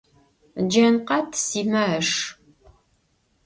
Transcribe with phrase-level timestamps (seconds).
[0.71, 2.09] Джанкъат Симэ ыш.